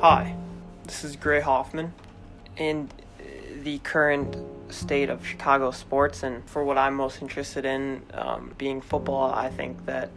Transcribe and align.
Hi, 0.00 0.34
this 0.84 1.04
is 1.04 1.14
Grey 1.14 1.42
Hoffman. 1.42 1.92
In 2.56 2.88
the 3.62 3.76
current 3.80 4.34
state 4.70 5.10
of 5.10 5.26
Chicago 5.26 5.72
sports, 5.72 6.22
and 6.22 6.42
for 6.48 6.64
what 6.64 6.78
I'm 6.78 6.94
most 6.94 7.20
interested 7.20 7.66
in, 7.66 8.00
um, 8.14 8.54
being 8.56 8.80
football, 8.80 9.30
I 9.30 9.50
think 9.50 9.84
that 9.84 10.08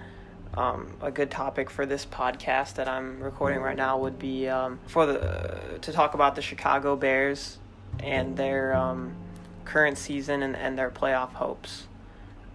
um, 0.54 0.94
a 1.02 1.12
good 1.12 1.30
topic 1.30 1.70
for 1.70 1.86
this 1.86 2.06
podcast 2.06 2.76
that 2.76 2.88
I'm 2.88 3.22
recording 3.22 3.60
right 3.60 3.76
now 3.76 3.98
would 3.98 4.18
be 4.18 4.48
um, 4.48 4.80
for 4.88 5.06
the 5.06 5.20
uh, 5.20 5.78
to 5.80 5.92
talk 5.92 6.14
about 6.14 6.36
the 6.36 6.42
Chicago 6.42 6.96
Bears 6.96 7.58
and 8.00 8.38
their 8.38 8.74
um, 8.74 9.14
current 9.66 9.98
season 9.98 10.44
and, 10.44 10.56
and 10.56 10.78
their 10.78 10.92
playoff 10.92 11.34
hopes. 11.34 11.88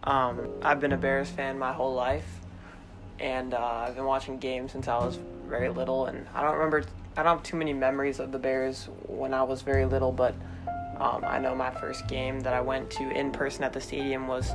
Um, 0.03 0.49
I've 0.63 0.81
been 0.81 0.93
a 0.93 0.97
Bears 0.97 1.29
fan 1.29 1.59
my 1.59 1.75
whole 1.75 1.93
life, 1.93 2.41
and 3.21 3.53
uh, 3.53 3.85
I've 3.87 3.97
been 3.97 4.07
watching 4.07 4.39
games 4.39 4.73
since 4.73 4.89
I 4.89 4.97
was 4.97 5.19
very 5.47 5.69
little. 5.69 6.07
And 6.07 6.27
I 6.35 6.41
don't 6.41 6.55
remember, 6.55 6.85
I 7.19 7.25
don't 7.25 7.39
have 7.39 7.43
too 7.43 7.57
many 7.57 7.73
memories 7.73 8.21
of 8.21 8.31
the 8.31 8.39
Bears 8.39 8.89
when 9.09 9.35
I 9.35 9.43
was 9.43 9.63
very 9.63 9.85
little, 9.85 10.13
but 10.13 10.37
um, 10.99 11.25
I 11.27 11.41
know 11.41 11.53
my 11.53 11.73
first 11.73 12.07
game 12.07 12.39
that 12.41 12.55
I 12.55 12.61
went 12.61 12.93
to 12.93 13.11
in 13.11 13.33
person 13.33 13.65
at 13.65 13.73
the 13.73 13.81
stadium 13.81 14.29
was 14.29 14.53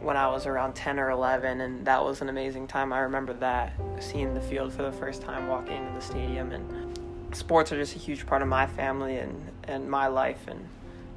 when 0.00 0.14
I 0.14 0.28
was 0.28 0.44
around 0.44 0.74
10 0.74 0.98
or 1.00 1.08
11, 1.08 1.62
and 1.62 1.86
that 1.86 2.04
was 2.04 2.20
an 2.20 2.28
amazing 2.28 2.66
time. 2.66 2.92
I 2.92 2.98
remember 2.98 3.32
that, 3.32 3.72
seeing 3.98 4.34
the 4.34 4.42
field 4.42 4.74
for 4.74 4.82
the 4.82 4.92
first 4.92 5.22
time, 5.22 5.48
walking 5.48 5.78
into 5.78 5.94
the 5.94 6.02
stadium, 6.02 6.52
and 6.52 7.34
sports 7.34 7.72
are 7.72 7.78
just 7.78 7.96
a 7.96 7.98
huge 7.98 8.26
part 8.26 8.42
of 8.42 8.48
my 8.48 8.66
family 8.66 9.16
and, 9.16 9.50
and 9.64 9.90
my 9.90 10.06
life, 10.06 10.48
and 10.48 10.62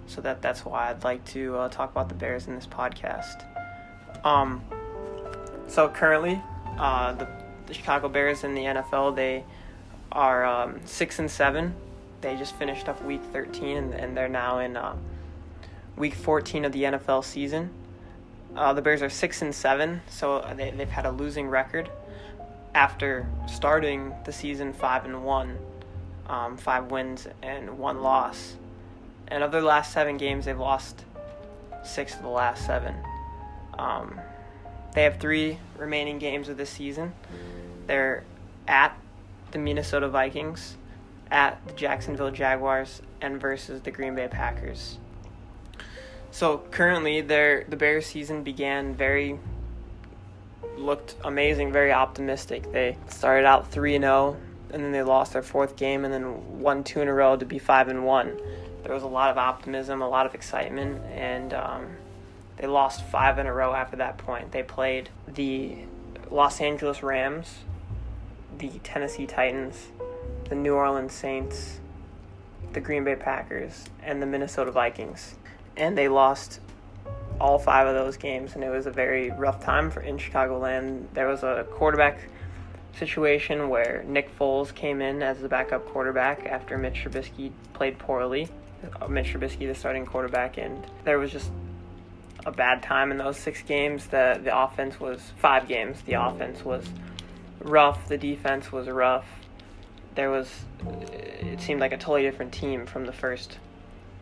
so 0.08 0.22
that 0.22 0.42
that's 0.42 0.64
why 0.64 0.90
I'd 0.90 1.04
like 1.04 1.26
to 1.26 1.58
uh, 1.58 1.68
talk 1.68 1.92
about 1.92 2.08
the 2.08 2.16
Bears 2.16 2.48
in 2.48 2.56
this 2.56 2.68
podcast. 2.68 3.44
Um, 4.26 4.64
so 5.68 5.90
currently, 5.90 6.42
uh, 6.78 7.16
the, 7.16 7.28
the 7.66 7.74
Chicago 7.74 8.08
Bears 8.08 8.46
in 8.46 8.56
the 8.56 8.62
NFL 8.62 9.18
they 9.18 9.44
are 10.14 10.46
um, 10.46 10.80
six 10.86 11.20
and 11.20 11.30
seven. 11.30 11.76
They 12.22 12.38
just 12.38 12.56
finished 12.56 12.88
up 12.88 13.04
Week 13.04 13.22
13, 13.34 13.76
and, 13.76 13.94
and 13.94 14.16
they're 14.16 14.30
now 14.30 14.60
in 14.60 14.78
uh, 14.78 14.96
Week 15.98 16.14
14 16.14 16.64
of 16.64 16.72
the 16.72 16.84
NFL 16.84 17.26
season. 17.26 17.70
Uh, 18.56 18.72
the 18.74 18.82
Bears 18.82 19.02
are 19.02 19.10
six 19.10 19.42
and 19.42 19.54
seven, 19.54 20.02
so 20.08 20.40
they, 20.56 20.72
they've 20.72 20.88
had 20.88 21.06
a 21.06 21.12
losing 21.12 21.48
record 21.48 21.90
after 22.76 23.28
starting 23.48 24.14
the 24.26 24.32
season 24.32 24.74
five 24.74 25.06
and 25.06 25.26
one, 25.26 25.58
um, 26.28 26.58
five 26.58 26.92
wins 26.92 27.28
and 27.42 27.78
one 27.78 28.02
loss. 28.02 28.56
And 29.28 29.44
of 29.44 29.52
their 29.52 29.62
last 29.62 29.92
seven 29.92 30.18
games, 30.18 30.46
they've 30.46 30.58
lost 30.58 31.04
six 31.84 32.16
of 32.16 32.22
the 32.22 32.30
last 32.30 32.66
seven. 32.66 32.96
Um, 33.78 34.20
they 34.94 35.04
have 35.04 35.20
three 35.20 35.58
remaining 35.78 36.20
games 36.20 36.50
of 36.50 36.58
this 36.58 36.70
season. 36.70 37.14
They're 37.88 38.24
at 38.68 38.96
the 39.54 39.60
Minnesota 39.60 40.10
Vikings, 40.10 40.76
at 41.32 41.66
the 41.66 41.74
Jacksonville 41.74 42.32
Jaguars, 42.32 43.02
and 43.22 43.40
versus 43.40 43.82
the 43.82 43.92
Green 43.92 44.16
Bay 44.16 44.28
Packers. 44.28 44.98
So 46.32 46.58
currently, 46.72 47.22
their 47.22 47.64
the 47.64 47.76
Bears 47.76 48.06
season 48.06 48.44
began 48.44 48.96
very 48.96 49.40
looked 50.78 51.16
amazing, 51.24 51.72
very 51.72 51.92
optimistic. 51.92 52.72
They 52.72 52.98
started 53.08 53.46
out 53.46 53.72
three 53.72 53.96
and 53.96 54.04
zero, 54.04 54.38
and 54.72 54.84
then 54.84 54.92
they 54.92 55.04
lost 55.04 55.34
their 55.34 55.44
fourth 55.44 55.76
game, 55.76 56.04
and 56.04 56.14
then 56.14 56.60
won 56.60 56.84
two 56.84 57.02
in 57.02 57.08
a 57.08 57.14
row 57.14 57.38
to 57.38 57.46
be 57.46 57.60
five 57.60 57.88
and 57.88 58.04
one. 58.06 58.38
There 58.84 58.94
was 58.94 59.04
a 59.04 59.08
lot 59.08 59.30
of 59.30 59.38
optimism, 59.38 60.02
a 60.02 60.10
lot 60.10 60.26
of 60.26 60.36
excitement, 60.36 61.02
and 61.06 61.54
um, 61.54 61.88
they 62.58 62.68
lost 62.68 63.04
five 63.06 63.40
in 63.40 63.48
a 63.48 63.54
row 63.54 63.74
after 63.74 63.98
that 63.98 64.18
point. 64.18 64.52
They 64.52 64.64
played 64.64 65.10
the 65.28 65.78
Los 66.30 66.60
Angeles 66.60 67.02
Rams, 67.02 67.60
the 68.58 68.70
Tennessee 68.84 69.26
Titans, 69.26 69.88
the 70.50 70.56
New 70.56 70.74
Orleans 70.74 71.14
Saints, 71.14 71.80
the 72.74 72.80
Green 72.80 73.04
Bay 73.04 73.16
Packers, 73.16 73.86
and 74.02 74.22
the 74.22 74.26
Minnesota 74.26 74.72
Vikings 74.72 75.36
and 75.76 75.98
they 75.98 76.08
lost 76.08 76.60
all 77.40 77.58
five 77.58 77.88
of 77.88 77.96
those 77.96 78.18
games, 78.18 78.56
and 78.56 78.64
it 78.64 78.70
was 78.70 78.86
a 78.86 78.92
very 78.92 79.32
rough 79.32 79.64
time 79.64 79.90
for 79.90 80.02
in 80.02 80.18
Chicagoland. 80.18 81.06
There 81.14 81.28
was 81.28 81.44
a 81.44 81.66
quarterback 81.72 82.20
situation 82.98 83.70
where 83.70 84.04
Nick 84.08 84.38
Foles 84.38 84.74
came 84.74 85.02
in 85.02 85.24
as 85.24 85.40
the 85.40 85.50
backup 85.50 85.86
quarterback 85.88 86.46
after 86.46 86.78
Mitch 86.78 87.04
Trubisky 87.04 87.52
played 87.74 87.98
poorly. 87.98 88.50
Uh, 89.02 89.08
Mitch 89.08 89.34
Trubisky, 89.34 89.68
the 89.68 89.76
starting 89.76 90.06
quarterback, 90.06 90.58
and 90.58 90.86
there 91.04 91.18
was 91.18 91.32
just 91.32 91.52
a 92.46 92.52
bad 92.52 92.84
time 92.84 93.12
in 93.12 93.18
those 93.18 93.38
six 93.38 93.62
games. 93.64 94.08
The 94.08 94.40
the 94.44 94.58
offense 94.58 95.00
was 95.00 95.32
five 95.38 95.68
games. 95.68 96.02
The 96.06 96.14
offense 96.14 96.64
was 96.64 96.86
rough. 97.64 98.08
The 98.08 98.18
defense 98.18 98.72
was 98.72 98.88
rough. 98.88 99.26
There 100.16 100.30
was 100.30 100.50
it 100.86 101.62
seemed 101.62 101.80
like 101.80 101.92
a 101.92 101.98
totally 101.98 102.22
different 102.24 102.52
team 102.52 102.86
from 102.86 103.06
the 103.06 103.14
first 103.14 103.58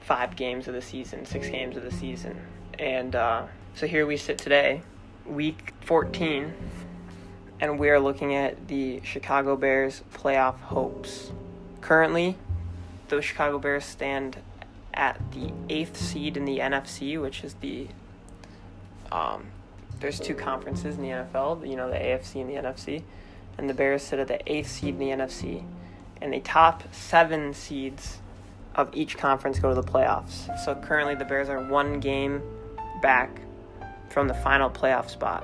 five 0.02 0.36
games 0.36 0.68
of 0.68 0.74
the 0.74 0.82
season, 0.82 1.26
six 1.26 1.50
games 1.50 1.78
of 1.78 1.84
the 1.84 1.92
season. 1.92 2.40
And 2.80 3.16
uh, 3.16 3.46
so 3.76 3.88
here 3.88 4.06
we 4.06 4.18
sit 4.18 4.38
today, 4.38 4.82
week 5.26 5.74
14, 5.82 6.54
and 7.60 7.78
we 7.78 7.90
are 7.90 8.00
looking 8.00 8.34
at 8.34 8.68
the 8.68 9.02
Chicago 9.04 9.56
Bears 9.56 10.04
playoff 10.14 10.60
hopes. 10.60 11.32
Currently, 11.82 12.38
the 13.10 13.22
Chicago 13.22 13.60
Bears 13.60 13.86
stand 13.86 14.38
at 14.94 15.20
the 15.32 15.52
eighth 15.70 15.98
seed 15.98 16.38
in 16.38 16.46
the 16.46 16.60
NFC, 16.60 17.22
which 17.22 17.44
is 17.44 17.56
the 17.56 17.88
um, 19.12 19.48
there's 20.00 20.20
two 20.20 20.34
conferences 20.34 20.96
in 20.98 21.04
the 21.04 21.10
NFL, 21.10 21.68
you 21.70 21.76
know, 21.76 21.90
the 21.90 21.98
AFC 21.98 22.42
and 22.42 22.50
the 22.50 22.56
NFC, 22.56 23.04
and 23.58 23.70
the 23.70 23.74
Bears 23.74 24.04
sit 24.04 24.20
at 24.20 24.28
the 24.28 24.52
eighth 24.52 24.70
seed 24.70 24.96
in 24.96 25.00
the 25.00 25.10
NFC, 25.10 25.64
and 26.22 26.34
the 26.34 26.40
top 26.40 26.84
seven 26.94 27.54
seeds 27.54 28.20
of 28.76 28.90
each 28.94 29.18
conference 29.18 29.60
go 29.60 29.74
to 29.74 29.82
the 29.82 29.88
playoffs. 29.88 30.58
So 30.64 30.76
currently 30.76 31.16
the 31.16 31.26
Bears 31.26 31.50
are 31.50 31.60
one 31.60 32.00
game 32.00 32.42
back 33.02 33.42
from 34.10 34.28
the 34.28 34.34
final 34.34 34.70
playoff 34.70 35.10
spot. 35.10 35.44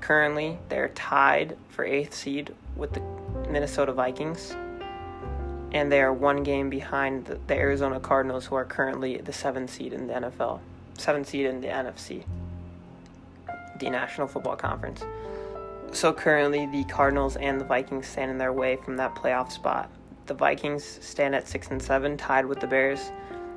Currently, 0.00 0.58
they're 0.68 0.90
tied 0.90 1.56
for 1.70 1.84
eighth 1.84 2.14
seed 2.14 2.54
with 2.76 2.92
the 2.92 3.00
Minnesota 3.50 3.92
Vikings, 3.92 4.54
and 5.72 5.90
they 5.90 6.02
are 6.02 6.12
one 6.12 6.42
game 6.42 6.68
behind 6.68 7.24
the, 7.24 7.38
the 7.46 7.54
Arizona 7.54 7.98
Cardinals, 7.98 8.44
who 8.46 8.54
are 8.54 8.64
currently 8.64 9.16
the 9.16 9.32
seventh 9.32 9.70
seed 9.70 9.92
in 9.92 10.06
the 10.06 10.14
NFL, 10.14 10.60
seventh 10.98 11.28
seed 11.28 11.46
in 11.46 11.60
the 11.60 11.68
NFC, 11.68 12.24
the 13.78 13.90
National 13.90 14.26
Football 14.26 14.56
Conference. 14.56 15.02
So 15.94 16.12
currently, 16.12 16.66
the 16.66 16.84
Cardinals 16.84 17.36
and 17.36 17.60
the 17.60 17.64
Vikings 17.64 18.06
stand 18.06 18.30
in 18.30 18.36
their 18.36 18.52
way 18.52 18.76
from 18.76 18.96
that 18.98 19.14
playoff 19.14 19.50
spot 19.50 19.90
the 20.26 20.34
Vikings 20.34 20.84
stand 21.02 21.34
at 21.34 21.46
six 21.46 21.68
and 21.68 21.82
seven, 21.82 22.16
tied 22.16 22.46
with 22.46 22.60
the 22.60 22.66
Bears, 22.66 23.12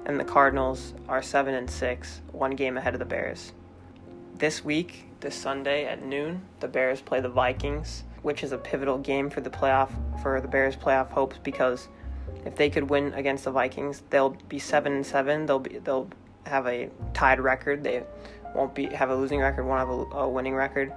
and 0.05 0.19
the 0.19 0.25
Cardinals 0.25 0.93
are 1.07 1.21
seven 1.21 1.53
and 1.53 1.69
six, 1.69 2.21
one 2.31 2.51
game 2.51 2.77
ahead 2.77 2.93
of 2.93 2.99
the 2.99 3.05
Bears. 3.05 3.53
This 4.35 4.63
week, 4.63 5.05
this 5.19 5.35
Sunday 5.35 5.85
at 5.85 6.03
noon, 6.03 6.41
the 6.59 6.67
Bears 6.67 7.01
play 7.01 7.21
the 7.21 7.29
Vikings, 7.29 8.03
which 8.21 8.43
is 8.43 8.51
a 8.51 8.57
pivotal 8.57 8.97
game 8.97 9.29
for 9.29 9.41
the 9.41 9.49
playoff 9.49 9.89
for 10.21 10.41
the 10.41 10.47
Bears' 10.47 10.75
playoff 10.75 11.09
hopes 11.09 11.37
because 11.41 11.87
if 12.45 12.55
they 12.55 12.69
could 12.69 12.89
win 12.89 13.13
against 13.13 13.45
the 13.45 13.51
Vikings, 13.51 14.03
they'll 14.09 14.37
be 14.49 14.59
seven 14.59 14.93
and 14.93 15.05
seven. 15.05 15.45
They'll 15.45 15.59
be 15.59 15.79
they'll 15.79 16.09
have 16.45 16.67
a 16.67 16.89
tied 17.13 17.39
record. 17.39 17.83
They 17.83 18.03
won't 18.53 18.75
be 18.75 18.87
have 18.87 19.09
a 19.09 19.15
losing 19.15 19.39
record, 19.39 19.63
won't 19.63 19.79
have 19.79 19.89
a, 19.89 20.17
a 20.17 20.29
winning 20.29 20.55
record. 20.55 20.91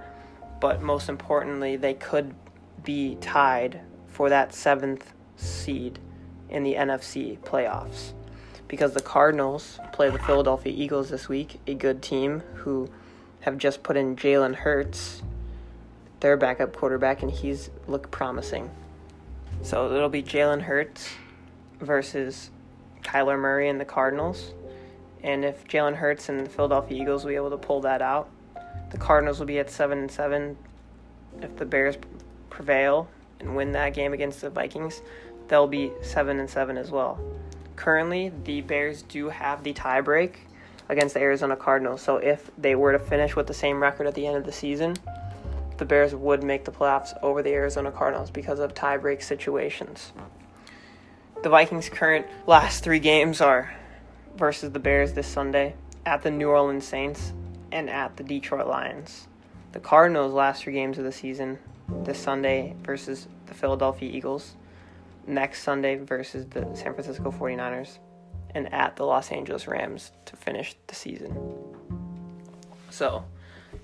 But 0.61 0.81
most 0.81 1.09
importantly, 1.09 1.75
they 1.75 1.95
could 1.95 2.33
be 2.83 3.15
tied 3.19 3.81
for 4.07 4.29
that 4.29 4.53
seventh 4.53 5.13
seed 5.35 5.99
in 6.49 6.63
the 6.63 6.75
NFC 6.75 7.39
playoffs 7.39 8.13
because 8.67 8.93
the 8.93 9.01
Cardinals 9.01 9.79
play 9.91 10.09
the 10.09 10.19
Philadelphia 10.19 10.71
Eagles 10.73 11.09
this 11.09 11.27
week, 11.27 11.59
a 11.67 11.73
good 11.73 12.01
team 12.01 12.41
who 12.53 12.87
have 13.41 13.57
just 13.57 13.83
put 13.83 13.97
in 13.97 14.15
Jalen 14.15 14.55
Hurts, 14.55 15.23
their 16.21 16.37
backup 16.37 16.75
quarterback, 16.75 17.21
and 17.21 17.31
he's 17.31 17.69
looked 17.87 18.11
promising. 18.11 18.69
So 19.61 19.91
it'll 19.93 20.09
be 20.09 20.23
Jalen 20.23 20.61
Hurts 20.61 21.09
versus 21.79 22.51
Kyler 23.01 23.37
Murray 23.37 23.67
and 23.67 23.81
the 23.81 23.85
Cardinals. 23.85 24.53
And 25.23 25.43
if 25.43 25.67
Jalen 25.67 25.95
Hurts 25.95 26.29
and 26.29 26.45
the 26.45 26.49
Philadelphia 26.49 27.01
Eagles 27.01 27.23
will 27.23 27.31
be 27.31 27.35
able 27.35 27.49
to 27.49 27.57
pull 27.57 27.81
that 27.81 28.01
out, 28.01 28.29
the 28.91 28.97
Cardinals 28.97 29.39
will 29.39 29.47
be 29.47 29.59
at 29.59 29.69
seven 29.69 29.99
and 29.99 30.11
seven. 30.11 30.57
If 31.41 31.55
the 31.57 31.65
Bears 31.65 31.95
prevail 32.49 33.07
and 33.39 33.55
win 33.55 33.71
that 33.71 33.93
game 33.93 34.13
against 34.13 34.41
the 34.41 34.49
Vikings, 34.49 35.01
they'll 35.47 35.67
be 35.67 35.91
seven 36.01 36.39
and 36.39 36.49
seven 36.49 36.77
as 36.77 36.91
well. 36.91 37.19
Currently, 37.75 38.31
the 38.43 38.61
Bears 38.61 39.01
do 39.01 39.29
have 39.29 39.63
the 39.63 39.73
tiebreak 39.73 40.35
against 40.89 41.13
the 41.13 41.21
Arizona 41.21 41.55
Cardinals. 41.55 42.01
So 42.01 42.17
if 42.17 42.51
they 42.57 42.75
were 42.75 42.91
to 42.91 42.99
finish 42.99 43.35
with 43.35 43.47
the 43.47 43.53
same 43.53 43.81
record 43.81 44.07
at 44.07 44.13
the 44.13 44.27
end 44.27 44.37
of 44.37 44.43
the 44.43 44.51
season, 44.51 44.95
the 45.77 45.85
Bears 45.85 46.13
would 46.13 46.43
make 46.43 46.65
the 46.65 46.71
playoffs 46.71 47.17
over 47.23 47.41
the 47.41 47.51
Arizona 47.51 47.91
Cardinals 47.91 48.29
because 48.29 48.59
of 48.59 48.73
tiebreak 48.73 49.23
situations. 49.23 50.11
The 51.41 51.49
Vikings' 51.49 51.89
current 51.89 52.27
last 52.45 52.83
three 52.83 52.99
games 52.99 53.41
are 53.41 53.73
versus 54.35 54.71
the 54.71 54.79
Bears 54.79 55.13
this 55.13 55.27
Sunday, 55.27 55.73
at 56.05 56.21
the 56.21 56.29
New 56.29 56.49
Orleans 56.49 56.85
Saints, 56.85 57.33
and 57.71 57.89
at 57.89 58.17
the 58.17 58.23
Detroit 58.23 58.67
Lions. 58.67 59.27
The 59.71 59.79
Cardinals' 59.79 60.33
last 60.33 60.63
three 60.63 60.73
games 60.73 60.97
of 60.97 61.03
the 61.03 61.11
season 61.11 61.59
this 62.03 62.19
Sunday 62.19 62.75
versus 62.83 63.27
the 63.45 63.53
Philadelphia 63.53 64.11
Eagles, 64.11 64.55
next 65.27 65.63
Sunday 65.63 65.95
versus 65.95 66.45
the 66.47 66.63
San 66.75 66.93
Francisco 66.93 67.31
49ers, 67.31 67.99
and 68.53 68.73
at 68.73 68.95
the 68.95 69.05
Los 69.05 69.31
Angeles 69.31 69.67
Rams 69.67 70.11
to 70.25 70.35
finish 70.35 70.75
the 70.87 70.95
season. 70.95 71.37
So, 72.89 73.23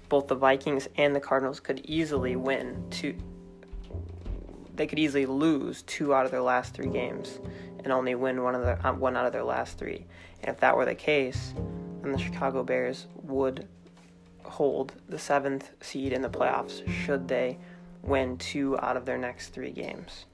both 0.09 0.27
the 0.27 0.35
Vikings 0.35 0.87
and 0.97 1.15
the 1.15 1.19
Cardinals 1.19 1.59
could 1.59 1.81
easily 1.85 2.35
win 2.35 2.83
two. 2.89 3.15
They 4.75 4.87
could 4.87 4.99
easily 4.99 5.25
lose 5.25 5.81
two 5.83 6.13
out 6.13 6.25
of 6.25 6.31
their 6.31 6.41
last 6.41 6.73
three 6.73 6.89
games, 6.89 7.39
and 7.83 7.91
only 7.91 8.15
win 8.15 8.43
one 8.43 8.55
of 8.55 8.63
their 8.63 8.85
uh, 8.85 8.93
one 8.93 9.15
out 9.15 9.25
of 9.25 9.33
their 9.33 9.43
last 9.43 9.77
three. 9.77 10.05
And 10.41 10.49
if 10.49 10.59
that 10.59 10.75
were 10.75 10.85
the 10.85 10.95
case, 10.95 11.53
then 12.07 12.13
the 12.17 12.23
Chicago 12.23 12.63
Bears 12.63 13.07
would 13.23 13.67
hold 14.43 14.93
the 15.09 15.19
seventh 15.19 15.71
seed 15.81 16.13
in 16.13 16.21
the 16.21 16.29
playoffs 16.29 16.89
should 16.89 17.27
they 17.27 17.57
win 18.01 18.37
two 18.37 18.79
out 18.79 18.95
of 18.95 19.05
their 19.05 19.17
next 19.17 19.49
three 19.49 19.71
games. 19.71 20.25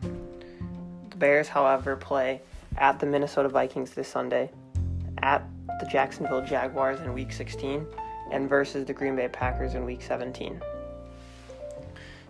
The 0.00 1.16
Bears, 1.16 1.48
however, 1.48 1.96
play 1.96 2.40
at 2.78 2.98
the 2.98 3.04
Minnesota 3.04 3.50
Vikings 3.50 3.90
this 3.90 4.08
Sunday, 4.08 4.50
at 5.22 5.46
the 5.80 5.86
Jacksonville 5.86 6.44
Jaguars 6.44 7.00
in 7.00 7.12
Week 7.12 7.30
16, 7.30 7.86
and 8.30 8.48
versus 8.48 8.86
the 8.86 8.94
Green 8.94 9.14
Bay 9.14 9.28
Packers 9.28 9.74
in 9.74 9.84
Week 9.84 10.00
17. 10.00 10.62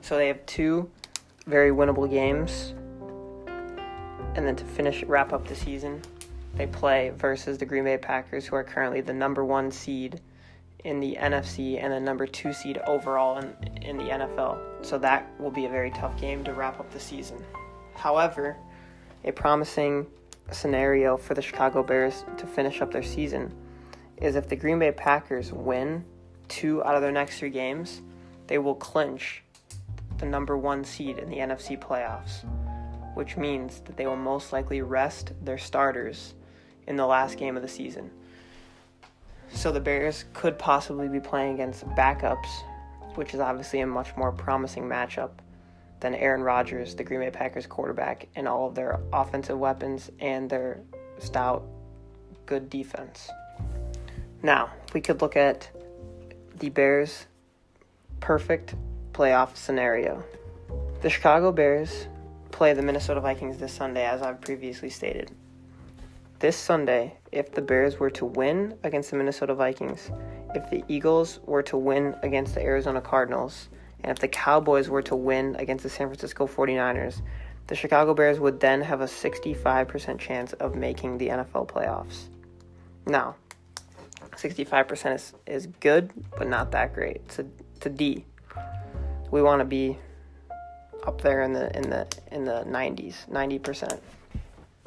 So 0.01 0.17
they 0.17 0.27
have 0.27 0.45
two 0.47 0.91
very 1.47 1.71
winnable 1.71 2.11
games. 2.11 2.75
And 4.35 4.45
then 4.45 4.57
to 4.57 4.65
finish, 4.65 5.05
wrap 5.05 5.33
up 5.33 5.47
the 5.47 5.55
season, 5.55 6.03
they 6.57 6.67
play 6.67 7.13
versus 7.17 7.59
the 7.59 7.67
Green 7.67 7.85
Bay 7.85 7.99
Packers, 7.99 8.47
who 8.47 8.57
are 8.57 8.65
currently 8.65 9.01
the 9.01 9.13
number 9.13 9.45
one 9.45 9.71
seed 9.71 10.21
in 10.85 11.01
the 11.01 11.17
NFC 11.19 11.83
and 11.83 11.93
the 11.93 12.01
number 12.01 12.27
two 12.27 12.53
seed 12.53 12.79
overall 12.87 13.39
in, 13.39 13.55
in 13.83 13.97
the 13.97 14.05
NFL. 14.05 14.59
So 14.85 14.99
that 14.99 15.29
will 15.39 15.51
be 15.51 15.67
a 15.67 15.69
very 15.69 15.91
tough 15.91 16.21
game 16.21 16.45
to 16.45 16.53
wrap 16.53 16.81
up 16.81 16.91
the 16.91 17.01
season. 17.01 17.43
However, 17.95 18.57
a 19.25 19.33
promising 19.33 20.07
scenario 20.51 21.17
for 21.17 21.35
the 21.35 21.43
Chicago 21.43 21.83
Bears 21.83 22.25
to 22.37 22.47
finish 22.47 22.81
up 22.81 22.93
their 22.93 23.03
season 23.03 23.55
is 24.17 24.37
if 24.37 24.49
the 24.49 24.57
Green 24.57 24.79
Bay 24.79 24.93
Packers 24.93 25.53
win 25.53 26.05
two 26.49 26.85
out 26.85 26.95
of 26.95 27.03
their 27.03 27.13
next 27.13 27.39
three 27.39 27.51
games, 27.51 28.03
they 28.47 28.59
will 28.59 28.75
clinch 28.75 29.43
the 30.19 30.27
number 30.27 30.57
one 30.59 30.85
seed 30.85 31.19
in 31.19 31.31
the 31.31 31.39
NFC 31.39 31.79
playoffs, 31.79 32.45
which 33.15 33.37
means 33.37 33.81
that 33.81 33.97
they 33.97 34.07
will 34.07 34.17
most 34.17 34.53
likely 34.53 34.83
rest 34.83 35.33
their 35.43 35.59
starters 35.59 36.35
in 36.87 36.97
the 36.97 37.07
last 37.07 37.39
game 37.39 37.57
of 37.57 37.63
the 37.63 37.69
season. 37.69 38.11
So 39.53 39.71
the 39.71 39.81
Bears 39.81 40.25
could 40.33 40.59
possibly 40.59 41.09
be 41.09 41.21
playing 41.21 41.55
against 41.55 41.87
backups, 41.91 42.49
which 43.15 43.35
is 43.35 43.41
obviously 43.41 43.81
a 43.81 43.87
much 43.87 44.17
more 44.17 44.33
promising 44.33 44.85
matchup 44.85 45.31
than 46.01 46.15
Aaron 46.15 46.43
Rodgers, 46.43 46.95
the 46.95 47.05
Green 47.05 47.21
Bay 47.21 47.31
Packers 47.31 47.67
quarterback, 47.67 48.29
and 48.35 48.49
all 48.49 48.69
of 48.69 48.75
their 48.75 48.99
offensive 49.13 49.59
weapons 49.59 50.11
and 50.21 50.51
their 50.51 50.81
stout, 51.19 51.65
good 52.47 52.69
defense. 52.69 53.31
Now, 54.43 54.71
we 54.93 55.01
could 55.01 55.21
look 55.21 55.37
at 55.37 55.71
the 56.59 56.71
Bears' 56.71 57.27
perfect 58.21 58.75
playoff 59.13 59.57
scenario. 59.57 60.25
The 61.03 61.11
Chicago 61.11 61.53
Bears 61.53 62.09
play 62.51 62.73
the 62.73 62.83
Minnesota 62.83 63.21
Vikings 63.21 63.59
this 63.59 63.73
Sunday, 63.73 64.05
as 64.05 64.23
I've 64.23 64.41
previously 64.41 64.91
stated. 64.91 65.31
This 66.43 66.57
Sunday, 66.57 67.15
if 67.31 67.53
the 67.53 67.63
Bears 67.63 68.01
were 68.01 68.11
to 68.11 68.25
win 68.25 68.77
against 68.83 69.13
the 69.13 69.17
Minnesota 69.17 69.55
Vikings, 69.55 70.11
if 70.57 70.69
the 70.71 70.83
Eagles 70.89 71.39
were 71.45 71.63
to 71.63 71.77
win 71.77 72.17
against 72.25 72.57
the 72.57 72.61
Arizona 72.61 73.01
Cardinals, 73.01 73.69
and 74.01 74.11
if 74.11 74.19
the 74.19 74.27
Cowboys 74.27 74.89
were 74.89 75.03
to 75.03 75.15
win 75.15 75.55
against 75.61 75.85
the 75.85 75.89
San 75.89 76.09
Francisco 76.09 76.49
49ers, 76.49 77.23
the 77.69 77.77
Chicago 77.77 78.13
Bears 78.13 78.41
would 78.41 78.59
then 78.59 78.81
have 78.81 79.03
a 79.03 79.05
65% 79.05 80.19
chance 80.19 80.53
of 80.55 80.75
making 80.75 81.19
the 81.19 81.29
NFL 81.29 81.69
playoffs. 81.69 82.25
Now, 83.07 83.37
65% 84.33 85.15
is, 85.15 85.35
is 85.47 85.69
good, 85.79 86.11
but 86.37 86.49
not 86.49 86.73
that 86.73 86.93
great. 86.93 87.19
It's 87.27 87.39
a, 87.39 87.47
it's 87.77 87.87
a 87.87 87.91
D. 87.91 88.25
We 89.31 89.43
want 89.43 89.61
to 89.61 89.65
be 89.65 89.97
up 91.07 91.21
there 91.21 91.43
in 91.43 91.53
the 91.53 91.77
in 91.77 91.89
the 91.89 92.09
in 92.33 92.45
the 92.45 92.65
90s, 92.65 93.29
90%. 93.31 94.01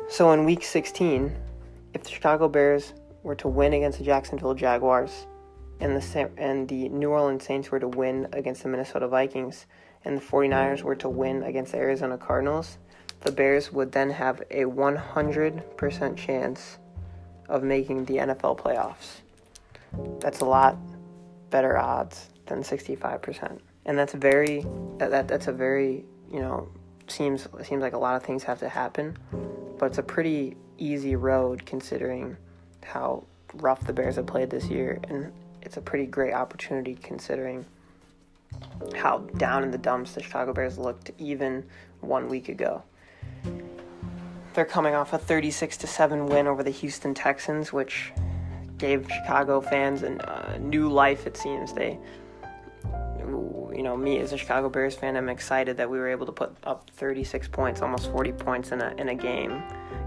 So 0.08 0.32
in 0.32 0.46
week 0.46 0.64
16, 0.64 1.36
if 1.94 2.04
the 2.04 2.10
Chicago 2.10 2.48
Bears 2.48 2.94
were 3.24 3.36
to 3.36 3.48
win 3.48 3.74
against 3.74 3.98
the 3.98 4.06
Jacksonville 4.06 4.54
Jaguars 4.54 5.26
and 5.80 5.96
the 5.96 6.32
and 6.38 6.68
the 6.70 6.90
New 6.90 7.10
Orleans 7.10 7.44
Saints 7.44 7.72
were 7.72 7.80
to 7.80 7.88
win 7.88 8.28
against 8.32 8.64
the 8.64 8.70
Minnesota 8.70 9.08
Vikings 9.08 9.66
and 10.06 10.18
the 10.18 10.22
49ers 10.22 10.84
were 10.84 10.96
to 10.96 11.10
win 11.10 11.44
against 11.44 11.72
the 11.72 11.80
Arizona 11.80 12.18
Cardinals, 12.18 12.78
the 13.22 13.32
Bears 13.32 13.74
would 13.74 13.92
then 13.92 14.12
have 14.12 14.42
a 14.52 14.64
100% 14.64 16.18
chance 16.18 16.78
of 17.50 17.64
making 17.64 18.06
the 18.06 18.18
NFL 18.18 18.60
playoffs. 18.60 19.22
That's 20.20 20.42
a 20.42 20.46
lot 20.46 20.78
better 21.50 21.78
odds 21.78 22.30
than 22.46 22.62
65%. 22.62 23.60
And 23.86 23.98
that's 23.98 24.14
very 24.14 24.66
that, 24.98 25.10
that 25.12 25.28
that's 25.28 25.48
a 25.48 25.52
very, 25.52 26.06
you 26.32 26.40
know, 26.40 26.70
seems 27.08 27.48
seems 27.64 27.82
like 27.82 27.94
a 27.94 27.98
lot 27.98 28.16
of 28.16 28.24
things 28.24 28.44
have 28.44 28.60
to 28.60 28.70
happen, 28.70 29.18
but 29.78 29.88
it's 29.88 29.98
a 29.98 30.04
pretty 30.04 30.56
easy 30.78 31.16
road 31.16 31.66
considering 31.66 32.36
how 32.84 33.24
rough 33.56 33.86
the 33.86 33.94
Bears 33.94 34.16
have 34.16 34.26
played 34.26 34.50
this 34.50 34.66
year, 34.68 35.00
and 35.10 35.32
it's 35.62 35.78
a 35.78 35.82
pretty 35.82 36.06
great 36.06 36.34
opportunity 36.34 36.96
considering 37.02 37.66
how 38.96 39.20
down 39.38 39.64
in 39.64 39.72
the 39.72 39.78
dumps 39.78 40.14
the 40.14 40.22
Chicago 40.22 40.54
Bears 40.54 40.78
looked 40.78 41.12
even 41.18 41.66
one 42.02 42.30
week 42.30 42.50
ago. 42.50 42.84
They're 44.54 44.66
coming 44.66 44.96
off 44.96 45.12
a 45.14 45.18
36 45.18 45.78
to 45.78 45.88
7 45.88 46.28
win 46.28 46.48
over 46.48 46.64
the 46.64 46.72
Houston 46.72 47.14
Texans, 47.14 47.74
which 47.74 48.14
gave 48.78 49.08
Chicago 49.10 49.60
fans 49.60 50.04
a 50.04 50.54
uh, 50.54 50.58
new 50.58 50.90
life. 50.90 51.28
It 51.28 51.36
seems 51.36 51.74
they 51.74 51.98
you 53.76 53.84
know, 53.84 53.98
me 53.98 54.20
as 54.20 54.32
a 54.32 54.38
Chicago 54.38 54.70
Bears 54.70 54.96
fan, 54.96 55.18
I'm 55.18 55.30
excited 55.30 55.78
that 55.78 55.90
we 55.90 55.98
were 55.98 56.08
able 56.08 56.26
to 56.26 56.32
put 56.32 56.56
up 56.64 56.90
36 56.92 57.48
points, 57.50 57.82
almost 57.82 58.10
40 58.12 58.32
points 58.34 58.72
in 58.72 58.82
a 58.82 58.94
in 58.98 59.10
a 59.10 59.16
game, 59.16 59.62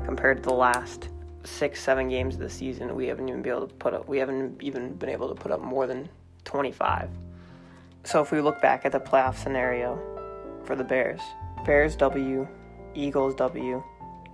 compared 0.05 0.38
to 0.38 0.43
the 0.43 0.55
last 0.55 1.09
six, 1.44 1.82
seven 1.82 2.09
games 2.09 2.35
of 2.35 2.41
the 2.41 2.50
season. 2.50 2.94
We 2.94 3.06
haven't 3.06 3.29
even 3.29 3.43
been 3.43 3.53
able 3.53 3.67
to 3.67 3.75
put 3.75 3.94
up. 3.94 4.09
We 4.09 4.19
haven't 4.19 4.62
even 4.62 4.94
been 4.94 5.11
able 5.11 5.29
to 5.29 5.35
put 5.35 5.53
up 5.53 5.61
more 5.61 5.87
than 5.87 6.09
25. 6.44 7.11
So 8.05 8.23
if 8.23 8.32
we 8.32 8.41
look 8.41 8.61
back 8.62 8.87
at 8.87 8.93
the 8.93 9.00
playoff 9.00 9.37
scenario 9.37 10.00
for 10.65 10.75
the 10.75 10.84
Bears, 10.84 11.20
Bears 11.67 11.94
W, 11.96 12.48
Eagles 12.94 13.34
W, 13.34 13.82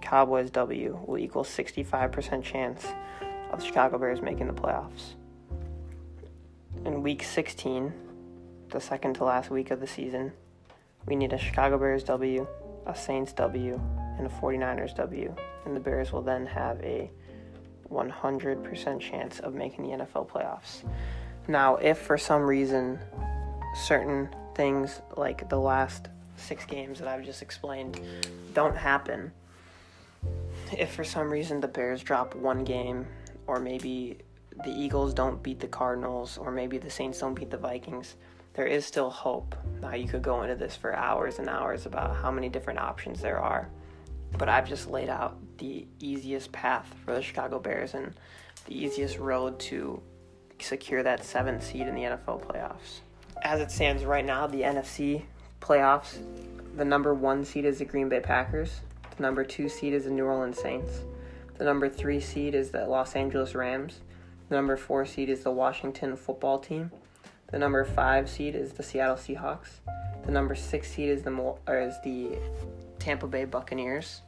Cowboys 0.00 0.50
W 0.50 0.98
will 1.06 1.18
equal 1.18 1.44
65% 1.44 2.42
chance 2.44 2.86
of 3.50 3.60
the 3.60 3.66
Chicago 3.66 3.98
Bears 3.98 4.20
making 4.20 4.46
the 4.46 4.52
playoffs. 4.52 5.14
In 6.84 7.02
week 7.02 7.22
16, 7.22 7.92
the 8.74 8.80
second 8.80 9.14
to 9.14 9.24
last 9.24 9.50
week 9.50 9.70
of 9.70 9.78
the 9.78 9.86
season. 9.86 10.32
We 11.06 11.14
need 11.14 11.32
a 11.32 11.38
Chicago 11.38 11.78
Bears 11.78 12.02
W, 12.04 12.44
a 12.86 12.94
Saints 12.94 13.32
W, 13.34 13.80
and 14.18 14.26
a 14.26 14.30
49ers 14.30 14.96
W. 14.96 15.32
And 15.64 15.76
the 15.76 15.80
Bears 15.80 16.12
will 16.12 16.22
then 16.22 16.44
have 16.44 16.80
a 16.80 17.08
100% 17.88 19.00
chance 19.00 19.38
of 19.38 19.54
making 19.54 19.84
the 19.84 20.04
NFL 20.04 20.28
playoffs. 20.28 20.82
Now, 21.46 21.76
if 21.76 21.98
for 21.98 22.18
some 22.18 22.42
reason 22.42 22.98
certain 23.76 24.28
things 24.56 25.00
like 25.16 25.48
the 25.48 25.60
last 25.60 26.08
six 26.36 26.64
games 26.66 26.98
that 26.98 27.06
I've 27.06 27.24
just 27.24 27.42
explained 27.42 28.00
don't 28.54 28.76
happen, 28.76 29.30
if 30.76 30.90
for 30.90 31.04
some 31.04 31.30
reason 31.30 31.60
the 31.60 31.68
Bears 31.68 32.02
drop 32.02 32.34
one 32.34 32.64
game, 32.64 33.06
or 33.46 33.60
maybe 33.60 34.18
the 34.64 34.70
Eagles 34.70 35.14
don't 35.14 35.40
beat 35.44 35.60
the 35.60 35.68
Cardinals, 35.68 36.38
or 36.38 36.50
maybe 36.50 36.76
the 36.76 36.90
Saints 36.90 37.20
don't 37.20 37.34
beat 37.34 37.50
the 37.50 37.56
Vikings, 37.56 38.16
there 38.54 38.66
is 38.66 38.86
still 38.86 39.10
hope. 39.10 39.54
Now, 39.82 39.94
you 39.94 40.08
could 40.08 40.22
go 40.22 40.42
into 40.42 40.54
this 40.54 40.74
for 40.76 40.94
hours 40.94 41.38
and 41.38 41.48
hours 41.48 41.86
about 41.86 42.16
how 42.16 42.30
many 42.30 42.48
different 42.48 42.78
options 42.78 43.20
there 43.20 43.38
are, 43.38 43.68
but 44.38 44.48
I've 44.48 44.68
just 44.68 44.88
laid 44.88 45.08
out 45.08 45.36
the 45.58 45.86
easiest 46.00 46.52
path 46.52 46.92
for 47.04 47.14
the 47.14 47.22
Chicago 47.22 47.58
Bears 47.58 47.94
and 47.94 48.14
the 48.66 48.76
easiest 48.76 49.18
road 49.18 49.58
to 49.60 50.00
secure 50.60 51.02
that 51.02 51.24
seventh 51.24 51.64
seed 51.64 51.82
in 51.82 51.94
the 51.94 52.02
NFL 52.02 52.44
playoffs. 52.46 53.00
As 53.42 53.60
it 53.60 53.70
stands 53.70 54.04
right 54.04 54.24
now, 54.24 54.46
the 54.46 54.62
NFC 54.62 55.22
playoffs, 55.60 56.18
the 56.76 56.84
number 56.84 57.12
one 57.12 57.44
seed 57.44 57.64
is 57.64 57.78
the 57.78 57.84
Green 57.84 58.08
Bay 58.08 58.20
Packers, 58.20 58.80
the 59.16 59.22
number 59.22 59.44
two 59.44 59.68
seed 59.68 59.92
is 59.92 60.04
the 60.04 60.10
New 60.10 60.24
Orleans 60.24 60.60
Saints, 60.60 61.00
the 61.58 61.64
number 61.64 61.88
three 61.88 62.20
seed 62.20 62.54
is 62.54 62.70
the 62.70 62.86
Los 62.86 63.14
Angeles 63.14 63.54
Rams, 63.54 64.00
the 64.48 64.54
number 64.54 64.76
four 64.76 65.04
seed 65.04 65.28
is 65.28 65.42
the 65.42 65.50
Washington 65.50 66.16
football 66.16 66.58
team. 66.58 66.90
The 67.54 67.60
number 67.60 67.84
five 67.84 68.28
seed 68.28 68.56
is 68.56 68.72
the 68.72 68.82
Seattle 68.82 69.14
Seahawks. 69.14 69.68
The 70.26 70.32
number 70.32 70.56
six 70.56 70.90
seed 70.90 71.08
is 71.08 71.22
the 71.22 71.30
or 71.30 71.78
is 71.78 71.94
the 72.02 72.36
Tampa 72.98 73.28
Bay 73.28 73.44
Buccaneers, 73.44 74.22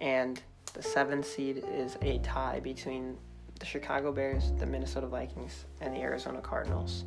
and 0.00 0.40
the 0.72 0.84
seventh 0.84 1.26
seed 1.26 1.64
is 1.68 1.98
a 2.00 2.18
tie 2.18 2.60
between 2.60 3.18
the 3.58 3.66
Chicago 3.66 4.12
Bears, 4.12 4.52
the 4.60 4.66
Minnesota 4.66 5.08
Vikings, 5.08 5.64
and 5.80 5.92
the 5.92 5.98
Arizona 5.98 6.40
Cardinals. 6.40 7.06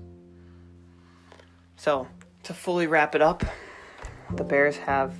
So, 1.77 2.09
to 2.43 2.53
fully 2.53 2.85
wrap 2.85 3.15
it 3.15 3.21
up, 3.21 3.45
the 4.35 4.43
Bears 4.43 4.75
have 4.75 5.15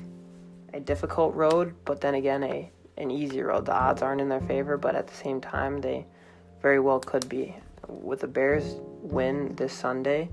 a 0.74 0.82
difficult 0.82 1.34
road, 1.36 1.74
but 1.86 2.02
then 2.02 2.16
again, 2.16 2.44
a 2.44 2.70
an 2.98 3.12
easy 3.12 3.42
road. 3.42 3.66
The 3.66 3.74
odds 3.74 4.02
aren't 4.02 4.20
in 4.20 4.28
their 4.28 4.42
favor, 4.42 4.76
but 4.76 4.94
at 4.94 5.08
the 5.08 5.16
same 5.16 5.40
time, 5.40 5.80
they 5.80 6.06
very 6.62 6.82
well 6.82 7.00
could 7.00 7.30
be. 7.30 7.56
With 7.88 8.22
the 8.22 8.28
Bears 8.28 8.76
win 9.02 9.56
this 9.56 9.74
Sunday, 9.74 10.30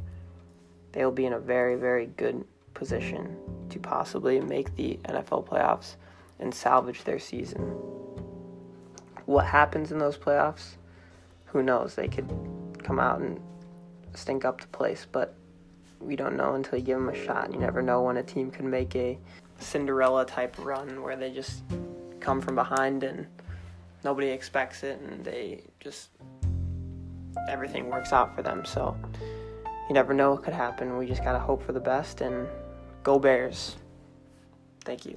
they'll 0.93 1.11
be 1.11 1.27
in 1.27 1.33
a 1.33 1.39
very, 1.39 1.77
very 1.77 2.07
good 2.07 2.45
position 2.75 3.37
to 3.71 3.79
possibly 3.79 4.41
make 4.41 4.75
the 4.77 4.99
NFL 5.05 5.47
playoffs 5.47 5.97
and 6.39 6.55
salvage 6.55 7.05
their 7.05 7.19
season. 7.19 7.63
What 9.27 9.47
happens 9.47 9.93
in 9.93 9.99
those 9.99 10.17
playoffs? 10.17 10.77
Who 11.47 11.63
knows? 11.63 11.95
They 11.95 12.09
could 12.09 12.29
come 12.83 12.99
out 12.99 13.21
and 13.21 13.41
stink 14.15 14.45
up 14.45 14.61
the 14.61 14.67
place, 14.69 15.07
but 15.11 15.35
we 16.01 16.17
don't 16.17 16.37
know 16.37 16.55
until 16.55 16.79
you 16.79 16.85
give 16.85 16.99
them 16.99 17.09
a 17.09 17.25
shot. 17.25 17.53
You 17.53 17.59
never 17.59 17.83
know 17.83 18.03
when 18.03 18.17
a 18.17 18.23
team 18.23 18.51
can 18.51 18.69
make 18.69 18.97
a 18.97 19.19
Cinderella 19.59 20.27
type 20.27 20.57
run 20.59 21.03
where 21.03 21.17
they 21.17 21.31
just 21.31 21.63
come 22.21 22.41
from 22.41 22.57
behind 22.57 23.05
and 23.05 23.27
nobody 24.05 24.29
expects 24.29 24.83
it 24.83 25.01
and 25.01 25.25
they 25.25 25.63
just 25.81 26.11
everything 27.49 27.89
works 27.89 28.13
out 28.13 28.35
for 28.35 28.43
them. 28.43 28.65
So 28.65 28.97
you 29.89 29.95
never 29.95 30.15
know 30.15 30.33
what 30.33 30.43
could 30.43 30.55
happen. 30.55 30.97
We 30.97 31.07
just 31.07 31.25
got 31.25 31.33
to 31.33 31.39
hope 31.39 31.63
for 31.63 31.73
the 31.73 31.81
best 31.81 32.21
and 32.21 32.47
go 33.03 33.19
Bears. 33.19 33.77
Thank 34.85 35.07
you. 35.07 35.15